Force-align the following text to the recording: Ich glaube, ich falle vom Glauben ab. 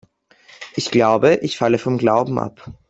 Ich 0.75 0.89
glaube, 0.89 1.35
ich 1.43 1.59
falle 1.59 1.77
vom 1.77 1.99
Glauben 1.99 2.39
ab. 2.39 2.73